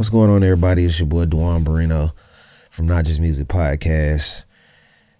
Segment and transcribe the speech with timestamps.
[0.00, 0.86] What's going on, everybody?
[0.86, 2.16] It's your boy Duan Barrino
[2.70, 4.46] from Not Just Music Podcast.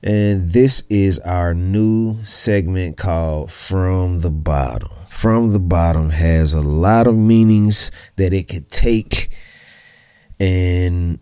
[0.02, 4.88] And this is our new segment called From the Bottom.
[5.06, 9.28] From the Bottom has a lot of meanings that it could take,
[10.40, 11.18] and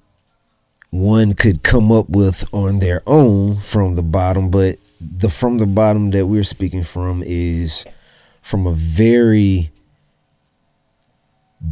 [0.90, 4.52] one could come up with on their own from the bottom.
[4.52, 7.84] But the from the bottom that we're speaking from is
[8.40, 9.72] from a very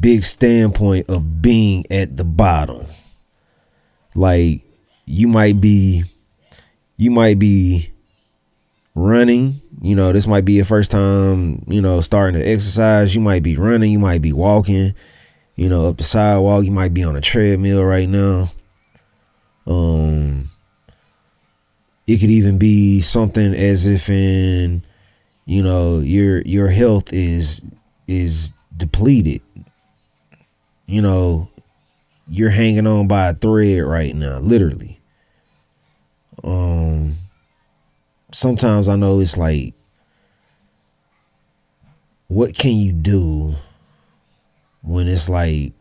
[0.00, 2.86] big standpoint of being at the bottom.
[4.14, 4.62] Like
[5.04, 6.04] you might be
[6.96, 7.90] you might be
[8.94, 13.14] running, you know, this might be your first time, you know, starting to exercise.
[13.14, 14.94] You might be running, you might be walking,
[15.54, 18.48] you know, up the sidewalk, you might be on a treadmill right now.
[19.66, 20.48] Um
[22.06, 24.82] it could even be something as if in
[25.44, 27.62] you know your your health is
[28.06, 29.40] is depleted
[30.86, 31.48] you know,
[32.28, 35.00] you're hanging on by a thread right now, literally.
[36.42, 37.14] Um
[38.32, 39.74] sometimes I know it's like
[42.28, 43.54] what can you do
[44.82, 45.72] when it's like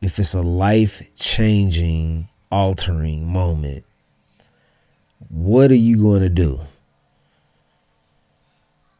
[0.00, 3.84] if it's a life-changing, altering moment?
[5.28, 6.60] What are you going to do?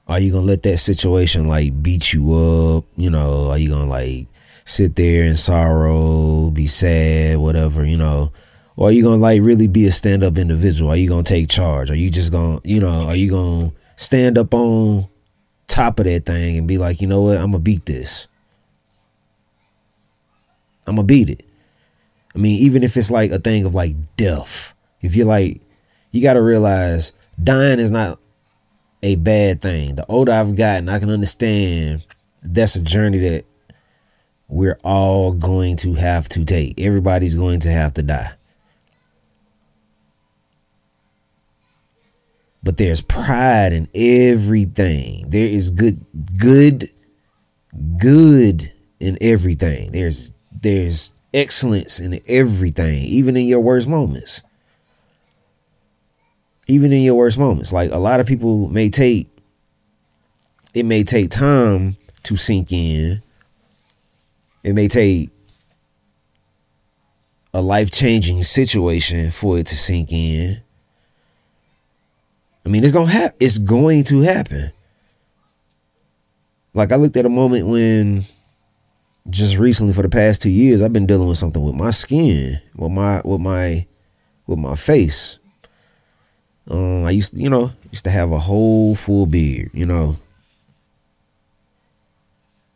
[0.08, 2.84] Are you going to let that situation like beat you up?
[2.96, 4.27] You know, are you going to like
[4.69, 8.30] sit there in sorrow, be sad, whatever, you know?
[8.77, 10.91] Or are you gonna like really be a stand up individual?
[10.91, 11.91] Are you gonna take charge?
[11.91, 15.06] Are you just gonna, you know, are you gonna stand up on
[15.66, 18.28] top of that thing and be like, you know what, I'm gonna beat this.
[20.86, 21.45] I'm gonna beat it.
[22.34, 25.62] I mean, even if it's like a thing of like death, if you're like,
[26.11, 28.20] you gotta realize dying is not
[29.02, 29.95] a bad thing.
[29.95, 32.07] The older I've gotten, I can understand
[32.42, 33.45] that's a journey that
[34.48, 36.81] we're all going to have to take.
[36.81, 38.31] Everybody's going to have to die.
[42.63, 45.29] But there's pride in everything.
[45.29, 46.05] There is good
[46.39, 46.85] good
[47.98, 49.92] good in everything.
[49.92, 54.42] There's there's excellence in everything, even in your worst moments.
[56.67, 57.73] Even in your worst moments.
[57.73, 59.29] Like a lot of people may take
[60.75, 63.23] it may take time to sink in
[64.63, 65.30] it may take
[67.55, 70.63] a life changing situation for it to sink in.
[72.64, 73.36] I mean, it's gonna happen.
[73.41, 74.73] It's going to happen.
[76.74, 78.24] Like I looked at a moment when,
[79.30, 82.61] just recently for the past two years, I've been dealing with something with my skin,
[82.77, 83.86] with my with my
[84.46, 85.39] with my face.
[86.70, 90.17] Um, I used to, you know, used to have a whole full beard, you know.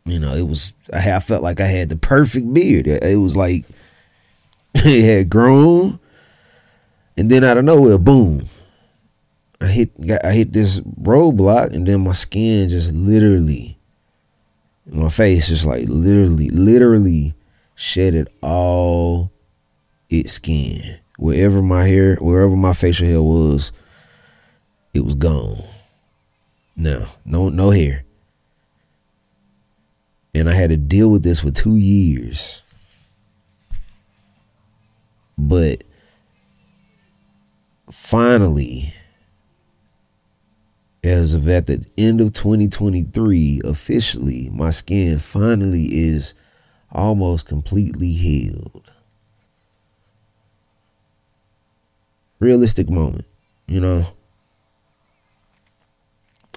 [0.05, 2.87] You know, it was I felt like I had the perfect beard.
[2.87, 3.63] It, was like
[4.75, 5.99] it had grown,
[7.17, 8.47] and then out of nowhere, boom!
[9.61, 9.91] I hit
[10.23, 13.77] I hit this roadblock, and then my skin just literally,
[14.85, 17.33] my face just like literally, literally
[17.75, 19.31] shedded all
[20.09, 20.99] its skin.
[21.17, 23.71] Wherever my hair, wherever my facial hair was,
[24.93, 25.63] it was gone.
[26.75, 28.03] No, no, no hair
[30.33, 32.61] and I had to deal with this for two years.
[35.37, 35.83] But
[37.91, 38.93] finally,
[41.03, 46.33] as of at the end of 2023, officially, my skin finally is
[46.91, 48.91] almost completely healed.
[52.39, 53.25] Realistic moment,
[53.67, 54.05] you know.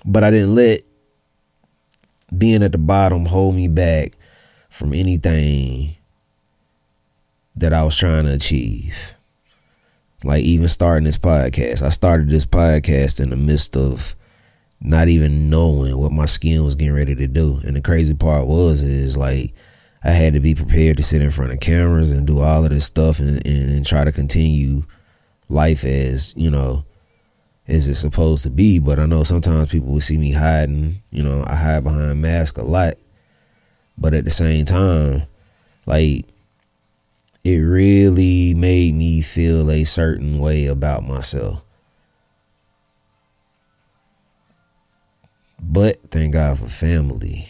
[0.04, 0.80] But I didn't let
[2.38, 4.12] being at the bottom hold me back
[4.68, 5.96] from anything
[7.56, 9.14] that I was trying to achieve.
[10.24, 11.82] Like even starting this podcast.
[11.82, 14.14] I started this podcast in the midst of
[14.80, 17.60] not even knowing what my skin was getting ready to do.
[17.64, 19.54] And the crazy part was is like
[20.04, 22.70] I had to be prepared to sit in front of cameras and do all of
[22.70, 24.82] this stuff and, and, and try to continue
[25.48, 26.84] life as, you know,
[27.68, 28.78] as it's supposed to be.
[28.78, 30.94] But I know sometimes people will see me hiding.
[31.10, 32.94] You know, I hide behind mask a lot.
[33.98, 35.22] But at the same time,
[35.86, 36.26] like
[37.44, 41.64] it really made me feel a certain way about myself.
[45.60, 47.46] But thank God for family.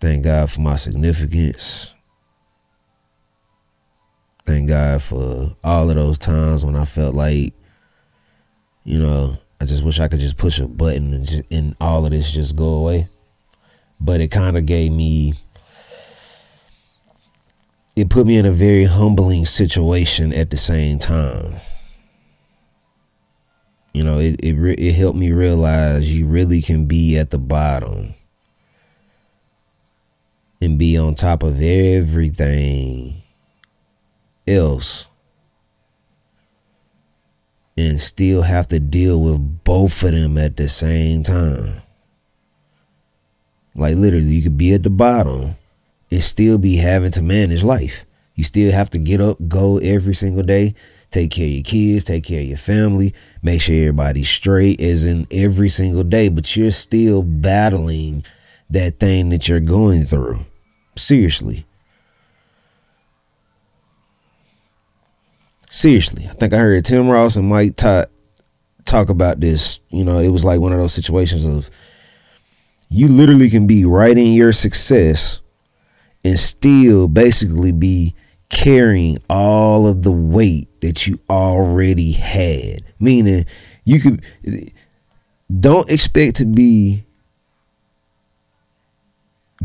[0.00, 1.94] Thank God for my significance.
[4.48, 7.52] Thank God for all of those times when I felt like,
[8.82, 12.06] you know, I just wish I could just push a button and, just, and all
[12.06, 13.08] of this just go away.
[14.00, 15.34] But it kind of gave me,
[17.94, 21.56] it put me in a very humbling situation at the same time.
[23.92, 28.14] You know, it it it helped me realize you really can be at the bottom
[30.62, 33.17] and be on top of everything
[34.48, 35.06] else
[37.76, 41.80] and still have to deal with both of them at the same time.
[43.76, 45.54] Like literally, you could be at the bottom
[46.10, 48.04] and still be having to manage life.
[48.34, 50.74] You still have to get up, go every single day,
[51.10, 55.06] take care of your kids, take care of your family, make sure everybody's straight as
[55.06, 58.24] in every single day, but you're still battling
[58.70, 60.40] that thing that you're going through.
[60.96, 61.64] Seriously.
[65.68, 66.26] Seriously.
[66.28, 68.06] I think I heard Tim Ross and Mike Todd
[68.84, 69.80] talk about this.
[69.90, 71.70] You know, it was like one of those situations of
[72.88, 75.42] you literally can be right in your success
[76.24, 78.14] and still basically be
[78.48, 82.82] carrying all of the weight that you already had.
[82.98, 83.44] Meaning,
[83.84, 84.24] you could
[85.60, 87.04] don't expect to be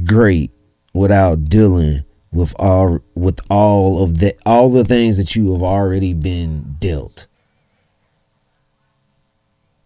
[0.03, 0.51] great
[0.93, 2.03] without dealing
[2.33, 7.27] with all with all of the all the things that you have already been dealt.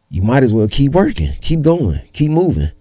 [0.10, 2.72] You might as well keep working, keep going, keep moving.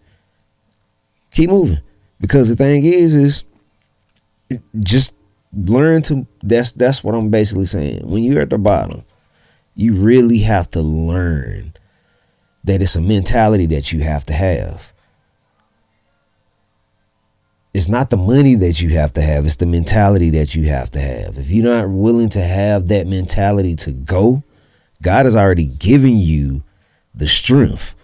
[1.32, 1.80] Keep moving.
[2.20, 3.44] Because the thing is is
[4.78, 5.14] just
[5.52, 8.08] learn to that's that's what I'm basically saying.
[8.08, 9.04] When you're at the bottom,
[9.74, 11.74] you really have to learn
[12.62, 14.92] that it's a mentality that you have to have.
[17.76, 20.90] It's not the money that you have to have, it's the mentality that you have
[20.92, 21.36] to have.
[21.36, 24.42] If you're not willing to have that mentality to go,
[25.02, 26.62] God has already given you
[27.14, 27.94] the strength.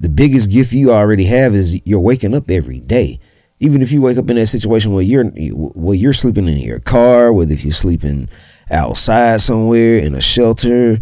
[0.00, 3.20] The biggest gift you already have is you're waking up every day
[3.60, 6.78] even if you wake up in that situation where you're where you're sleeping in your
[6.78, 8.28] car, whether if you're sleeping
[8.70, 11.00] outside somewhere in a shelter,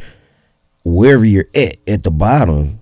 [0.85, 2.81] wherever you're at at the bottom,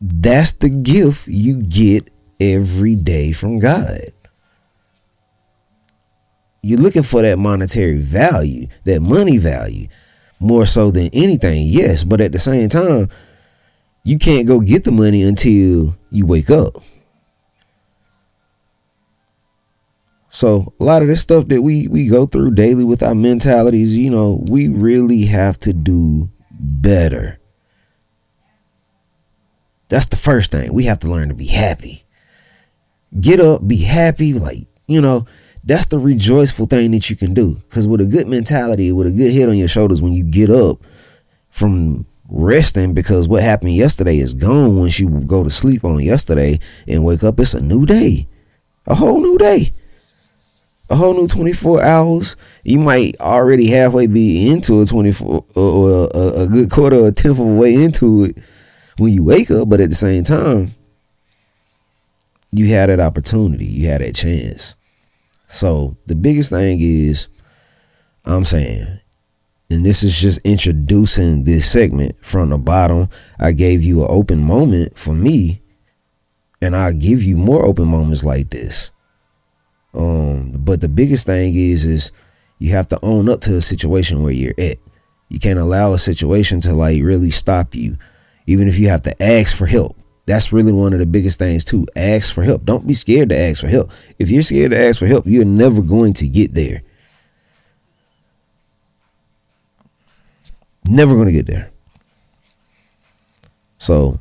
[0.00, 2.08] that's the gift you get
[2.40, 4.00] every day from God.
[6.62, 9.88] You're looking for that monetary value, that money value,
[10.40, 13.08] more so than anything, yes, but at the same time,
[14.04, 16.76] you can't go get the money until you wake up.
[20.30, 23.96] So a lot of this stuff that we we go through daily with our mentalities,
[23.96, 27.38] you know, we really have to do better.
[29.88, 30.72] That's the first thing.
[30.72, 32.04] We have to learn to be happy.
[33.20, 35.26] Get up, be happy, like, you know,
[35.64, 37.56] that's the rejoiceful thing that you can do.
[37.70, 40.50] Cause with a good mentality, with a good head on your shoulders when you get
[40.50, 40.78] up
[41.50, 46.58] from resting because what happened yesterday is gone once you go to sleep on yesterday
[46.86, 48.26] and wake up, it's a new day.
[48.86, 49.70] A whole new day
[50.90, 52.36] a whole new 24 hours.
[52.64, 57.12] You might already halfway be into a 24 or a, a good quarter or a
[57.12, 58.38] tenth of a way into it
[58.98, 60.68] when you wake up, but at the same time,
[62.52, 64.76] you had that opportunity, you had that chance.
[65.48, 67.28] So the biggest thing is,
[68.24, 68.86] I'm saying,
[69.70, 73.08] and this is just introducing this segment from the bottom.
[73.38, 75.60] I gave you an open moment for me,
[76.62, 78.92] and I'll give you more open moments like this.
[79.94, 82.12] Um, but the biggest thing is is
[82.58, 84.76] you have to own up to the situation where you're at.
[85.28, 87.98] You can't allow a situation to like really stop you,
[88.46, 89.97] even if you have to ask for help.
[90.28, 91.86] That's really one of the biggest things too.
[91.96, 92.66] Ask for help.
[92.66, 93.90] Don't be scared to ask for help.
[94.18, 96.82] If you're scared to ask for help, you're never going to get there.
[100.84, 101.70] Never going to get there.
[103.78, 104.20] So,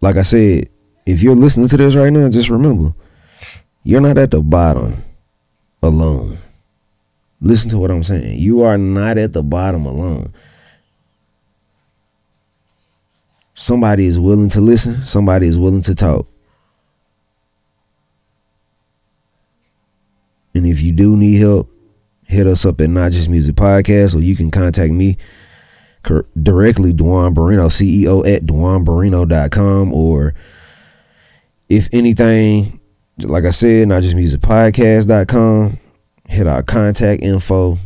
[0.00, 0.68] like I said,
[1.04, 2.94] if you're listening to this right now, just remember
[3.82, 5.02] you're not at the bottom
[5.82, 6.38] alone.
[7.40, 8.38] Listen to what I'm saying.
[8.38, 10.32] You are not at the bottom alone.
[13.62, 16.26] Somebody is willing to listen, somebody is willing to talk.
[20.52, 21.70] And if you do need help,
[22.26, 25.16] hit us up at Not Just Music Podcast, or you can contact me
[26.42, 30.34] directly, Duan Barrino, CEO at DuanBarrino.com, or
[31.68, 32.80] if anything,
[33.18, 35.78] like I said, not just musicpodcast.com.
[36.26, 37.78] Hit our contact info.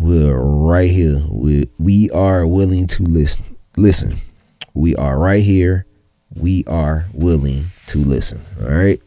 [0.00, 1.22] We're right here.
[1.28, 3.56] We we are willing to listen.
[3.76, 4.14] Listen.
[4.74, 5.86] We are right here.
[6.36, 8.40] We are willing to listen.
[8.64, 9.00] All right.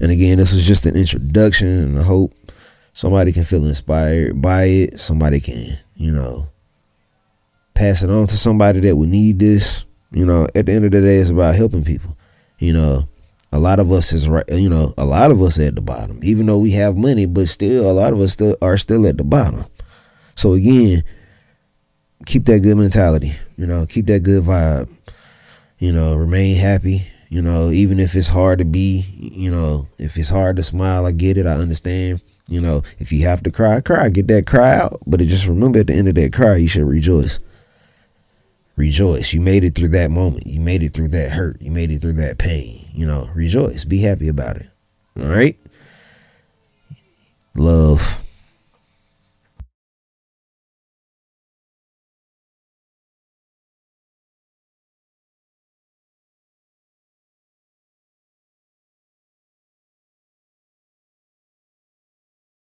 [0.00, 2.34] And again, this was just an introduction, and I hope
[2.92, 5.00] somebody can feel inspired by it.
[5.00, 6.48] Somebody can, you know,
[7.74, 9.86] pass it on to somebody that would need this.
[10.10, 12.16] You know, at the end of the day, it's about helping people.
[12.58, 13.08] You know,
[13.52, 14.44] a lot of us is right.
[14.50, 17.48] You know, a lot of us at the bottom, even though we have money, but
[17.48, 19.64] still, a lot of us still are still at the bottom.
[20.38, 21.02] So again,
[22.24, 23.32] keep that good mentality.
[23.56, 24.88] You know, keep that good vibe.
[25.80, 27.02] You know, remain happy.
[27.28, 31.06] You know, even if it's hard to be, you know, if it's hard to smile,
[31.06, 31.46] I get it.
[31.46, 32.22] I understand.
[32.46, 34.10] You know, if you have to cry, cry.
[34.10, 35.00] Get that cry out.
[35.08, 37.40] But just remember at the end of that cry, you should rejoice.
[38.76, 39.34] Rejoice.
[39.34, 40.46] You made it through that moment.
[40.46, 41.60] You made it through that hurt.
[41.60, 42.86] You made it through that pain.
[42.92, 43.84] You know, rejoice.
[43.84, 44.66] Be happy about it.
[45.18, 45.58] All right?
[47.56, 48.24] Love.